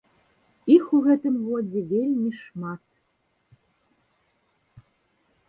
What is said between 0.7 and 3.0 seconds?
Іх у гэтым годзе вельмі шмат!